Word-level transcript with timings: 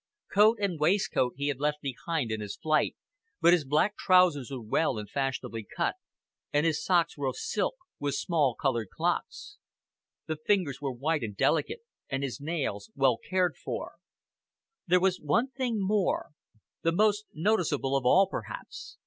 Coat 0.33 0.57
and 0.59 0.79
waistcoat 0.79 1.33
he 1.37 1.49
had 1.49 1.59
left 1.59 1.79
behind 1.79 2.31
in 2.31 2.41
his 2.41 2.55
flight, 2.55 2.95
but 3.39 3.53
his 3.53 3.63
black 3.63 3.95
trousers 3.95 4.49
were 4.49 4.59
well 4.59 4.97
and 4.97 5.07
fashionably 5.07 5.63
cut, 5.77 5.93
and 6.51 6.65
his 6.65 6.83
socks 6.83 7.15
were 7.15 7.27
of 7.27 7.35
silk, 7.37 7.75
with 7.99 8.15
small 8.15 8.55
colored 8.55 8.89
clocks. 8.89 9.57
The 10.25 10.37
fingers 10.37 10.81
were 10.81 10.91
white 10.91 11.21
and 11.21 11.37
delicate, 11.37 11.81
and 12.09 12.23
his 12.23 12.41
nails 12.41 12.89
well 12.95 13.19
cared 13.19 13.57
for. 13.57 13.97
There 14.87 14.99
was 14.99 15.21
one 15.21 15.51
thing 15.51 15.77
more, 15.79 16.31
the 16.81 16.91
most 16.91 17.25
noticeable 17.35 17.95
of 17.95 18.03
all 18.03 18.25
perhaps. 18.25 18.97